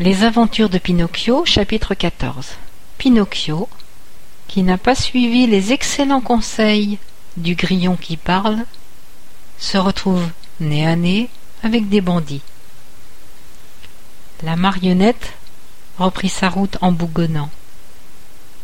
Les 0.00 0.24
aventures 0.24 0.70
de 0.70 0.78
Pinocchio, 0.78 1.44
chapitre 1.44 1.92
14 1.92 2.52
Pinocchio, 2.96 3.68
qui 4.48 4.62
n'a 4.62 4.78
pas 4.78 4.94
suivi 4.94 5.46
les 5.46 5.74
excellents 5.74 6.22
conseils 6.22 6.98
du 7.36 7.54
grillon 7.56 7.96
qui 7.96 8.16
parle, 8.16 8.64
se 9.58 9.76
retrouve 9.76 10.26
nez 10.60 10.86
à 10.86 10.96
nez 10.96 11.28
avec 11.62 11.90
des 11.90 12.00
bandits. 12.00 12.40
La 14.42 14.56
marionnette 14.56 15.34
reprit 15.98 16.30
sa 16.30 16.48
route 16.48 16.78
en 16.80 16.90
bougonnant. 16.90 17.50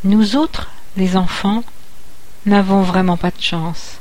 Nous 0.04 0.34
autres, 0.34 0.70
les 0.96 1.14
enfants, 1.14 1.62
n'avons 2.46 2.80
vraiment 2.80 3.18
pas 3.18 3.32
de 3.32 3.42
chance. 3.42 3.98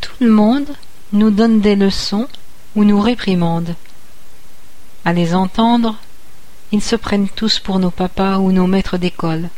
Tout 0.00 0.14
le 0.20 0.30
monde 0.30 0.76
nous 1.12 1.30
donne 1.30 1.60
des 1.60 1.74
leçons 1.74 2.28
ou 2.76 2.84
nous 2.84 3.00
réprimande. 3.00 3.74
À 5.04 5.12
les 5.12 5.34
entendre, 5.34 5.96
ils 6.72 6.82
se 6.82 6.96
prennent 6.96 7.28
tous 7.28 7.58
pour 7.58 7.78
nos 7.78 7.90
papas 7.90 8.38
ou 8.38 8.52
nos 8.52 8.66
maîtres 8.66 8.96
d'école, 8.96 9.50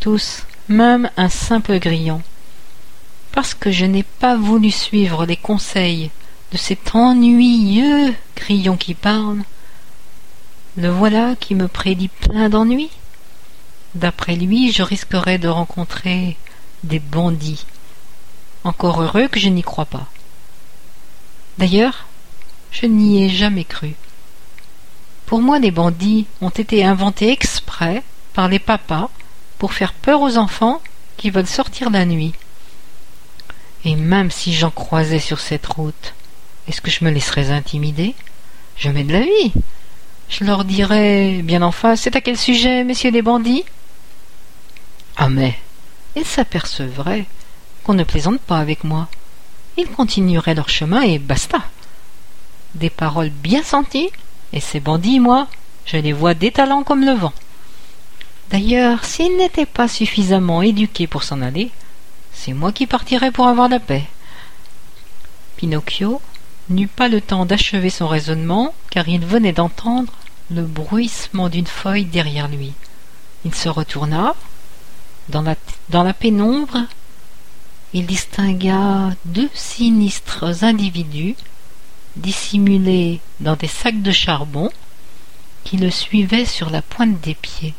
tous, 0.00 0.44
même 0.68 1.10
un 1.16 1.28
simple 1.28 1.78
grillon. 1.78 2.20
Parce 3.32 3.54
que 3.54 3.70
je 3.70 3.86
n'ai 3.86 4.02
pas 4.02 4.36
voulu 4.36 4.70
suivre 4.70 5.24
les 5.24 5.36
conseils 5.36 6.10
de 6.52 6.58
cet 6.58 6.94
ennuyeux 6.94 8.14
grillon 8.36 8.76
qui 8.76 8.92
parle, 8.92 9.42
le 10.76 10.88
voilà 10.88 11.36
qui 11.36 11.54
me 11.54 11.68
prédit 11.68 12.08
plein 12.08 12.48
d'ennuis. 12.48 12.90
D'après 13.94 14.36
lui, 14.36 14.72
je 14.72 14.82
risquerais 14.82 15.38
de 15.38 15.48
rencontrer 15.48 16.36
des 16.84 16.98
bandits. 16.98 17.64
Encore 18.64 19.02
heureux 19.02 19.28
que 19.28 19.40
je 19.40 19.48
n'y 19.48 19.62
crois 19.62 19.86
pas. 19.86 20.06
D'ailleurs, 21.58 22.06
je 22.70 22.86
n'y 22.86 23.24
ai 23.24 23.28
jamais 23.28 23.64
cru. 23.64 23.94
Pour 25.32 25.40
moi, 25.40 25.58
les 25.58 25.70
bandits 25.70 26.26
ont 26.42 26.50
été 26.50 26.84
inventés 26.84 27.30
exprès 27.30 28.02
par 28.34 28.48
les 28.48 28.58
papas 28.58 29.08
pour 29.56 29.72
faire 29.72 29.94
peur 29.94 30.20
aux 30.20 30.36
enfants 30.36 30.82
qui 31.16 31.30
veulent 31.30 31.46
sortir 31.46 31.88
la 31.88 32.04
nuit. 32.04 32.34
Et 33.86 33.96
même 33.96 34.30
si 34.30 34.52
j'en 34.52 34.70
croisais 34.70 35.20
sur 35.20 35.40
cette 35.40 35.64
route, 35.64 36.12
est-ce 36.68 36.82
que 36.82 36.90
je 36.90 37.02
me 37.02 37.10
laisserais 37.10 37.50
intimider? 37.50 38.14
Jamais 38.76 39.04
de 39.04 39.12
la 39.14 39.22
vie. 39.22 39.54
Je 40.28 40.44
leur 40.44 40.66
dirais 40.66 41.40
bien 41.42 41.62
en 41.62 41.72
face 41.72 42.02
C'est 42.02 42.14
à 42.14 42.20
quel 42.20 42.36
sujet, 42.36 42.84
messieurs 42.84 43.10
les 43.10 43.22
bandits? 43.22 43.64
Ah, 45.16 45.30
mais 45.30 45.58
ils 46.14 46.26
s'apercevraient 46.26 47.24
qu'on 47.84 47.94
ne 47.94 48.04
plaisante 48.04 48.42
pas 48.42 48.58
avec 48.58 48.84
moi. 48.84 49.08
Ils 49.78 49.88
continueraient 49.88 50.54
leur 50.54 50.68
chemin 50.68 51.00
et 51.00 51.18
basta. 51.18 51.62
Des 52.74 52.90
paroles 52.90 53.30
bien 53.30 53.62
senties, 53.62 54.10
et 54.52 54.60
ces 54.60 54.80
bandits, 54.80 55.20
moi, 55.20 55.48
je 55.86 55.96
les 55.96 56.12
vois 56.12 56.34
détalant 56.34 56.82
comme 56.82 57.04
le 57.04 57.12
vent. 57.12 57.32
D'ailleurs, 58.50 59.04
s'ils 59.04 59.36
n'étaient 59.36 59.66
pas 59.66 59.88
suffisamment 59.88 60.62
éduqués 60.62 61.06
pour 61.06 61.22
s'en 61.22 61.40
aller, 61.40 61.70
c'est 62.32 62.52
moi 62.52 62.72
qui 62.72 62.86
partirais 62.86 63.30
pour 63.30 63.48
avoir 63.48 63.68
la 63.68 63.80
paix. 63.80 64.04
Pinocchio 65.56 66.20
n'eut 66.68 66.88
pas 66.88 67.08
le 67.08 67.20
temps 67.20 67.46
d'achever 67.46 67.90
son 67.90 68.08
raisonnement, 68.08 68.74
car 68.90 69.08
il 69.08 69.24
venait 69.24 69.52
d'entendre 69.52 70.12
le 70.50 70.62
bruissement 70.62 71.48
d'une 71.48 71.66
feuille 71.66 72.04
derrière 72.04 72.48
lui. 72.48 72.72
Il 73.44 73.54
se 73.54 73.68
retourna. 73.68 74.34
Dans 75.28 75.42
la, 75.42 75.54
dans 75.88 76.02
la 76.02 76.12
pénombre, 76.12 76.78
il 77.94 78.06
distingua 78.06 79.10
deux 79.24 79.50
sinistres 79.54 80.64
individus 80.64 81.36
dissimulés 82.16 83.20
dans 83.40 83.56
des 83.56 83.68
sacs 83.68 84.02
de 84.02 84.12
charbon 84.12 84.70
qui 85.64 85.76
le 85.76 85.90
suivaient 85.90 86.44
sur 86.44 86.70
la 86.70 86.82
pointe 86.82 87.20
des 87.20 87.34
pieds. 87.34 87.74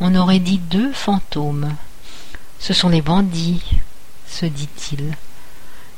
On 0.00 0.14
aurait 0.14 0.38
dit 0.38 0.58
deux 0.58 0.92
fantômes. 0.92 1.74
Ce 2.58 2.72
sont 2.72 2.88
les 2.88 3.02
bandits, 3.02 3.62
se 4.26 4.46
dit-il. 4.46 5.16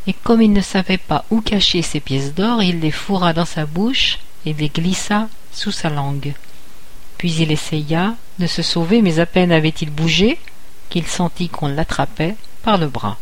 Et 0.07 0.13
comme 0.13 0.43
il 0.43 0.53
ne 0.53 0.61
savait 0.61 0.99
pas 0.99 1.25
où 1.31 1.41
cacher 1.41 1.83
ses 1.83 2.01
pièces 2.01 2.35
d'or, 2.35 2.63
il 2.63 2.81
les 2.81 2.91
fourra 2.91 3.33
dans 3.33 3.47
sa 3.47 3.65
bouche 3.65 4.19
et 4.45 4.53
les 4.53 4.69
glissa 4.69 5.29
sous 5.53 5.73
sa 5.73 5.89
langue. 5.89 6.35
Puis 7.17 7.33
il 7.37 7.51
essaya 7.51 8.15
de 8.39 8.47
se 8.47 8.63
sauver, 8.63 9.01
mais 9.01 9.19
à 9.19 9.27
peine 9.27 9.53
avait-il 9.53 9.91
bougé 9.91 10.39
qu'il 10.91 11.07
sentit 11.07 11.49
qu'on 11.49 11.69
l'attrapait 11.69 12.37
par 12.63 12.77
le 12.77 12.89
bras. 12.89 13.19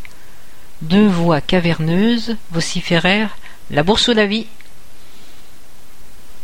Deux 0.81 1.07
voix 1.07 1.39
caverneuses 1.39 2.35
vociférèrent 2.51 3.37
La 3.71 3.83
bourse 3.83 4.07
ou 4.09 4.13
la 4.13 4.25
vie 4.25 4.47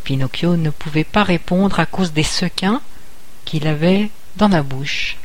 Pinocchio 0.04 0.56
ne 0.58 0.70
pouvait 0.70 1.04
pas 1.04 1.24
répondre 1.24 1.80
à 1.80 1.86
cause 1.86 2.14
des 2.14 2.24
sequins 2.24 2.82
qu'il 3.46 3.68
avait 3.68 4.10
dans 4.38 4.48
la 4.48 4.64
bouche. 4.64 5.18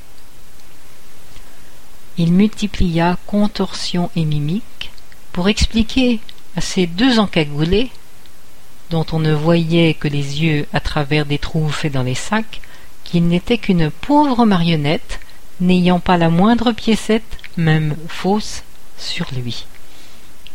Il 2.19 2.33
multiplia 2.33 3.17
contorsions 3.27 4.11
et 4.17 4.25
mimiques 4.25 4.91
pour 5.33 5.49
expliquer 5.49 6.21
à 6.57 6.61
ces 6.61 6.87
deux 6.87 7.19
encagoulés 7.19 7.91
dont 8.91 9.07
on 9.13 9.19
ne 9.19 9.33
voyait 9.33 9.95
que 9.95 10.09
les 10.09 10.43
yeux 10.43 10.67
à 10.73 10.81
travers 10.81 11.27
des 11.27 11.39
trous 11.39 11.69
faits 11.69 11.93
dans 11.93 12.03
les 12.03 12.15
sacs, 12.15 12.61
qu'il 13.03 13.27
n'était 13.27 13.59
qu'une 13.59 13.91
pauvre 13.91 14.45
marionnette, 14.47 15.21
n'ayant 15.61 16.01
pas 16.01 16.17
la 16.17 16.29
moindre 16.29 16.73
piécette, 16.73 17.39
même 17.57 17.97
fausse, 18.09 18.63
sur 18.99 19.27
lui. 19.33 19.67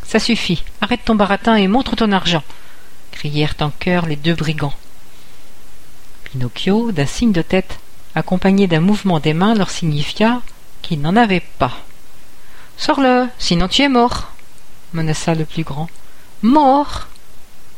Ça 0.10 0.18
suffit, 0.18 0.64
arrête 0.82 1.06
ton 1.06 1.14
baratin 1.14 1.54
et 1.54 1.68
montre 1.68 1.96
ton 1.96 2.12
argent, 2.12 2.42
crièrent 3.12 3.54
en 3.60 3.70
chœur 3.70 4.08
les 4.08 4.16
deux 4.16 4.34
brigands. 4.34 4.74
Pinocchio, 6.24 6.92
d'un 6.92 7.06
signe 7.06 7.32
de 7.32 7.44
tête, 7.44 7.78
accompagné 8.16 8.66
d'un 8.66 8.80
mouvement 8.80 9.20
des 9.20 9.36
mains, 9.36 9.54
leur 9.54 9.70
signifia 9.70 10.42
qu'il 10.82 11.00
n'en 11.00 11.16
avait 11.16 11.44
pas. 11.60 11.78
Sors-le, 12.76 13.28
sinon 13.38 13.68
tu 13.68 13.84
es 13.84 13.88
mort, 13.88 14.32
menaça 14.94 15.36
le 15.36 15.46
plus 15.46 15.62
grand. 15.64 15.88
Mort 16.42 17.06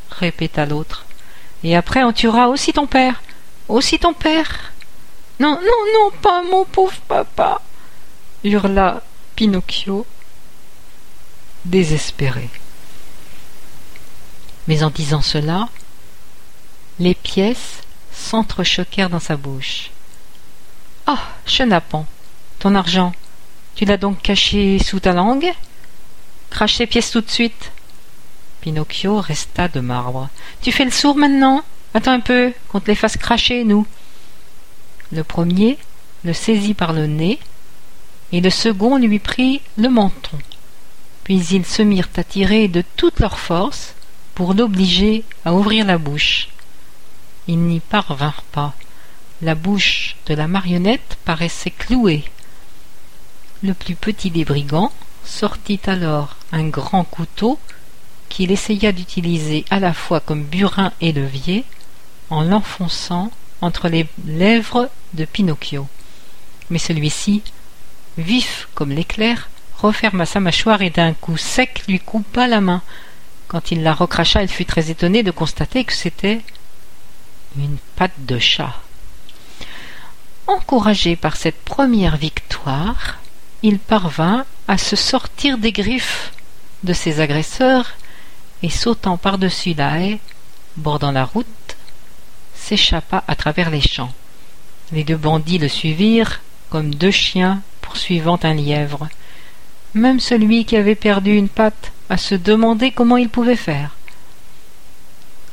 répéta 0.10 0.66
l'autre. 0.66 1.06
Et 1.66 1.76
après 1.76 2.06
on 2.06 2.14
tuera 2.14 2.48
aussi 2.48 2.72
ton 2.72 2.88
père. 2.88 3.22
Aussi 3.68 4.00
ton 4.00 4.14
père. 4.14 4.72
Non, 5.42 5.60
non, 5.60 5.82
non, 5.96 6.12
pas 6.22 6.44
mon 6.50 6.64
pauvre 6.64 6.96
papa. 7.10 7.62
hurla 8.46 9.02
Pinocchio, 9.36 10.06
désespéré. 11.66 12.50
Mais 14.68 14.84
en 14.84 14.90
disant 14.90 15.22
cela, 15.22 15.70
les 17.00 17.16
pièces 17.16 17.82
s'entrechoquèrent 18.12 19.10
dans 19.10 19.20
sa 19.20 19.36
bouche. 19.36 19.92
Ah, 21.08 21.20
chenapan, 21.46 22.06
ton 22.60 22.76
argent, 22.76 23.14
tu 23.76 23.86
l'as 23.86 23.98
donc 23.98 24.22
caché 24.22 24.80
sous 24.80 25.00
ta 25.00 25.14
langue? 25.14 25.52
Crache 26.50 26.76
ces 26.76 26.88
pièces 26.88 27.12
tout 27.12 27.22
de 27.22 27.30
suite. 27.30 27.72
Pinocchio 28.62 29.20
resta 29.20 29.68
de 29.68 29.80
marbre. 29.80 30.30
Tu 30.62 30.72
fais 30.72 30.86
le 30.86 30.92
sourd 30.92 31.16
maintenant? 31.16 31.64
Attends 31.94 32.12
un 32.12 32.20
peu, 32.20 32.54
qu'on 32.70 32.80
te 32.80 32.88
les 32.88 32.96
fasse 32.96 33.18
cracher, 33.18 33.64
nous. 33.64 33.88
Le 35.12 35.24
premier 35.24 35.78
le 36.24 36.34
saisit 36.34 36.74
par 36.76 36.94
le 36.94 37.08
nez, 37.08 37.40
et 38.32 38.42
le 38.42 38.50
second 38.50 38.98
lui 38.98 39.20
prit 39.20 39.62
le 39.78 39.90
menton. 39.90 40.38
Puis 41.24 41.40
ils 41.52 41.66
se 41.66 41.82
mirent 41.82 42.10
à 42.16 42.24
tirer 42.24 42.68
de 42.68 42.84
toute 42.96 43.20
leur 43.20 43.38
force 43.38 43.96
pour 44.36 44.54
l'obliger 44.54 45.24
à 45.46 45.54
ouvrir 45.54 45.86
la 45.86 45.98
bouche. 45.98 46.50
Ils 47.48 47.60
n'y 47.60 47.80
parvinrent 47.80 48.44
pas. 48.52 48.74
La 49.42 49.56
bouche 49.56 50.16
de 50.28 50.34
la 50.34 50.48
marionnette 50.48 51.18
paraissait 51.26 51.72
clouée. 51.72 52.24
Le 53.64 53.74
plus 53.74 53.96
petit 53.96 54.32
des 54.32 54.46
brigands 54.46 54.92
sortit 55.24 55.80
alors 55.86 56.36
un 56.52 56.68
grand 56.68 57.04
couteau 57.04 57.60
qu'il 58.30 58.52
essaya 58.52 58.92
d'utiliser 58.92 59.66
à 59.70 59.80
la 59.80 59.94
fois 59.94 60.20
comme 60.20 60.44
burin 60.44 60.94
et 61.02 61.12
levier 61.12 61.66
en 62.30 62.44
l'enfonçant 62.44 63.32
entre 63.62 63.90
les 63.90 64.08
lèvres 64.26 64.90
de 65.14 65.26
Pinocchio. 65.26 65.88
Mais 66.70 66.80
celui-ci, 66.80 67.44
vif 68.18 68.68
comme 68.74 68.92
l'éclair, 68.92 69.50
referma 69.82 70.26
sa 70.26 70.40
mâchoire 70.40 70.82
et 70.82 70.90
d'un 70.90 71.14
coup 71.14 71.38
sec 71.38 71.84
lui 71.88 72.00
coupa 72.00 72.48
la 72.48 72.62
main. 72.62 72.82
Quand 73.48 73.72
il 73.72 73.84
la 73.84 73.94
recracha, 73.94 74.42
il 74.44 74.50
fut 74.50 74.66
très 74.66 74.92
étonné 74.92 75.24
de 75.24 75.32
constater 75.32 75.84
que 75.84 75.94
c'était 75.94 76.42
une 77.58 77.78
patte 77.96 78.26
de 78.26 78.40
chat. 78.40 78.76
Encouragé 80.48 81.16
par 81.16 81.36
cette 81.36 81.62
première 81.64 82.18
victoire, 82.18 83.18
il 83.64 83.78
parvint 83.78 84.46
à 84.68 84.78
se 84.78 84.96
sortir 84.96 85.58
des 85.58 85.72
griffes 85.72 86.32
de 86.84 86.94
ses 86.94 87.20
agresseurs 87.20 87.92
et 88.64 88.70
sautant 88.70 89.18
par-dessus 89.18 89.74
la 89.74 90.00
haie 90.00 90.20
bordant 90.78 91.12
la 91.12 91.26
route, 91.26 91.46
s'échappa 92.56 93.24
à 93.28 93.36
travers 93.36 93.70
les 93.70 93.82
champs. 93.82 94.14
Les 94.92 95.04
deux 95.04 95.18
bandits 95.18 95.58
le 95.58 95.68
suivirent 95.68 96.42
comme 96.70 96.96
deux 96.96 97.12
chiens 97.12 97.62
poursuivant 97.82 98.40
un 98.44 98.54
lièvre. 98.54 99.10
Même 99.94 100.20
celui 100.20 100.66
qui 100.66 100.78
avait 100.78 100.96
perdu 100.96 101.36
une 101.36 101.50
patte 101.50 101.92
à 102.10 102.18
se 102.18 102.36
demander 102.36 102.92
comment 102.92 103.18
il 103.18 103.30
pouvait 103.30 103.56
faire. 103.56 103.96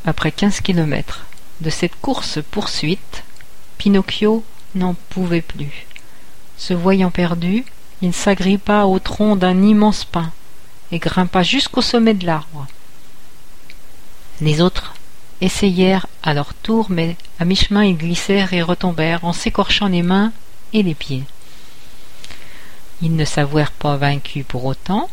Après 0.05 0.33
quinze 0.33 0.61
kilomètres, 0.61 1.25
de 1.61 1.71
cette 1.71 2.01
course-poursuite, 2.01 3.25
Pinocchio 3.79 4.45
n'en 4.75 4.95
pouvait 5.11 5.43
plus. 5.43 5.87
Se 6.57 6.73
voyant 6.75 7.11
perdu, 7.11 7.65
il 8.01 8.13
s'agrippa 8.13 8.85
au 8.85 8.99
tronc 8.99 9.37
d'un 9.37 9.63
immense 9.63 10.05
pin 10.05 10.31
et 10.93 10.99
grimpa 10.99 11.43
jusqu'au 11.43 11.83
sommet 11.83 12.15
de 12.15 12.27
l'arbre. 12.27 12.67
Les 14.41 14.61
autres 14.61 14.95
essayèrent 15.41 16.07
à 16.23 16.35
leur 16.35 16.55
tour, 16.55 16.87
mais 16.91 17.17
à 17.39 17.45
mi-chemin 17.45 17.85
ils 17.85 17.97
glissèrent 17.97 18.53
et 18.53 18.63
retombèrent 18.63 19.25
en 19.25 19.33
s'écorchant 19.33 19.89
les 19.89 20.03
mains 20.03 20.33
et 20.73 20.83
les 20.83 20.95
pieds. 20.95 21.25
Ils 23.03 23.15
ne 23.15 23.25
s'avouèrent 23.25 23.73
pas 23.73 23.97
vaincus 23.97 24.45
pour 24.47 24.65
autant. 24.65 25.09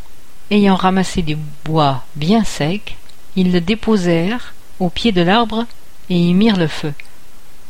Ayant 0.51 0.75
ramassé 0.75 1.21
du 1.21 1.37
bois 1.63 2.03
bien 2.15 2.43
sec, 2.43 2.97
ils 3.35 3.51
le 3.51 3.61
déposèrent 3.61 4.53
au 4.79 4.89
pied 4.89 5.11
de 5.11 5.21
l'arbre 5.21 5.65
et 6.09 6.17
y 6.17 6.33
mirent 6.33 6.57
le 6.57 6.67
feu. 6.67 6.93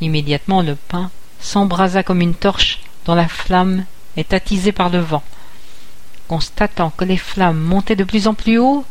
Immédiatement 0.02 0.62
le 0.62 0.76
pain 0.76 1.10
s'embrasa 1.40 2.04
comme 2.04 2.22
une 2.22 2.36
torche 2.36 2.80
dont 3.06 3.16
la 3.16 3.28
flamme 3.28 3.86
est 4.18 4.34
attisée 4.34 4.72
par 4.72 4.90
le 4.90 5.00
vent. 5.00 5.24
Constatant 6.28 6.90
que 6.90 7.06
les 7.06 7.18
flammes 7.18 7.60
montaient 7.60 7.96
de 7.96 8.04
plus 8.04 8.28
en 8.28 8.34
plus 8.34 8.58
haut, 8.58 8.84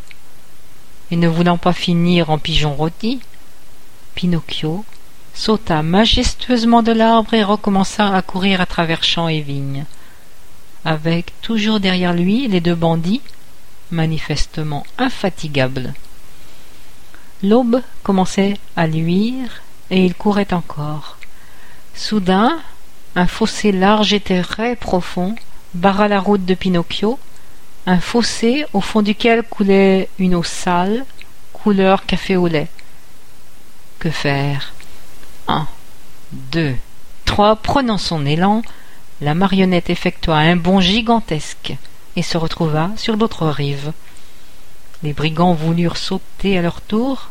et 1.10 1.16
ne 1.16 1.28
voulant 1.28 1.58
pas 1.58 1.72
finir 1.72 2.30
en 2.30 2.38
pigeon 2.38 2.74
rôti, 2.74 3.20
Pinocchio 4.14 4.84
sauta 5.34 5.82
majestueusement 5.82 6.82
de 6.82 6.92
l'arbre 6.92 7.34
et 7.34 7.42
recommença 7.42 8.14
à 8.14 8.22
courir 8.22 8.60
à 8.60 8.66
travers 8.66 9.02
champs 9.02 9.28
et 9.28 9.40
vignes, 9.40 9.84
avec 10.84 11.32
toujours 11.40 11.80
derrière 11.80 12.12
lui 12.12 12.46
les 12.48 12.60
deux 12.60 12.74
bandits, 12.74 13.22
manifestement 13.90 14.84
infatigables. 14.98 15.94
L'aube 17.42 17.82
commençait 18.02 18.58
à 18.76 18.86
luire 18.86 19.62
et 19.90 20.04
il 20.04 20.14
courait 20.14 20.52
encore. 20.52 21.18
Soudain, 21.94 22.58
un 23.16 23.26
fossé 23.26 23.70
large 23.70 24.12
et 24.12 24.20
très 24.20 24.76
profond 24.76 25.34
barra 25.74 26.08
la 26.08 26.20
route 26.20 26.44
de 26.44 26.54
Pinocchio, 26.54 27.18
un 27.86 28.00
fossé 28.00 28.64
au 28.72 28.80
fond 28.80 29.02
duquel 29.02 29.42
coulait 29.42 30.08
une 30.18 30.34
eau 30.34 30.42
sale, 30.42 31.04
couleur 31.52 32.06
café 32.06 32.36
au 32.36 32.46
lait. 32.46 32.68
Que 33.98 34.10
faire? 34.10 34.72
Un, 35.48 35.66
deux, 36.32 36.76
trois. 37.24 37.56
Prenant 37.56 37.98
son 37.98 38.24
élan, 38.24 38.62
la 39.20 39.34
marionnette 39.34 39.90
effectua 39.90 40.36
un 40.36 40.56
bond 40.56 40.80
gigantesque 40.80 41.74
et 42.16 42.22
se 42.22 42.36
retrouva 42.36 42.90
sur 42.96 43.16
l'autre 43.16 43.46
rive. 43.46 43.92
Les 45.02 45.12
brigands 45.12 45.54
voulurent 45.54 45.96
sauter 45.96 46.58
à 46.58 46.62
leur 46.62 46.80
tour, 46.80 47.30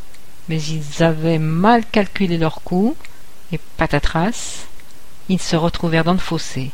mais 0.49 0.61
ils 0.61 1.03
avaient 1.03 1.39
mal 1.39 1.85
calculé 1.85 2.37
leur 2.37 2.61
coup, 2.61 2.95
et 3.51 3.59
patatras, 3.77 4.65
ils 5.29 5.41
se 5.41 5.55
retrouvèrent 5.55 6.03
dans 6.03 6.13
le 6.13 6.19
fossé. 6.19 6.71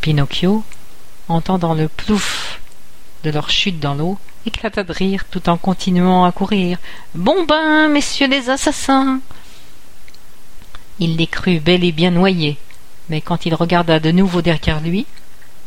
Pinocchio, 0.00 0.64
entendant 1.28 1.74
le 1.74 1.88
plouf 1.88 2.60
de 3.24 3.30
leur 3.30 3.50
chute 3.50 3.80
dans 3.80 3.94
l'eau, 3.94 4.18
éclata 4.46 4.84
de 4.84 4.92
rire 4.92 5.24
tout 5.30 5.48
en 5.48 5.56
continuant 5.56 6.24
à 6.24 6.32
courir. 6.32 6.78
Bon 7.14 7.44
ben, 7.44 7.88
messieurs 7.88 8.28
les 8.28 8.50
assassins 8.50 9.20
Il 10.98 11.16
les 11.16 11.26
crut 11.26 11.62
bel 11.62 11.84
et 11.84 11.92
bien 11.92 12.10
noyés, 12.10 12.58
mais 13.08 13.20
quand 13.20 13.46
il 13.46 13.54
regarda 13.54 14.00
de 14.00 14.10
nouveau 14.10 14.42
derrière 14.42 14.80
lui, 14.80 15.06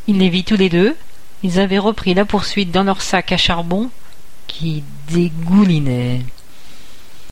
il 0.07 0.17
les 0.17 0.29
vit 0.29 0.43
tous 0.43 0.55
les 0.55 0.69
deux. 0.69 0.95
Ils 1.43 1.59
avaient 1.59 1.77
repris 1.77 2.13
la 2.13 2.25
poursuite 2.25 2.71
dans 2.71 2.83
leur 2.83 3.01
sac 3.01 3.31
à 3.31 3.37
charbon 3.37 3.89
qui 4.47 4.83
dégoulinait. 5.11 6.21